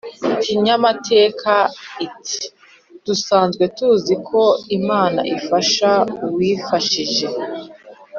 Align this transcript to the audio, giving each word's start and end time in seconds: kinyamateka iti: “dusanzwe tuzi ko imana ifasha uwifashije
kinyamateka 0.43 1.53
iti: 2.05 2.39
“dusanzwe 3.05 3.63
tuzi 3.77 4.15
ko 4.27 4.41
imana 4.77 5.19
ifasha 5.35 5.91
uwifashije 6.25 7.25